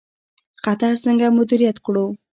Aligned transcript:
خطر 0.63 0.93
څنګه 1.03 1.25
مدیریت 1.37 1.77
کړو؟ 1.85 2.05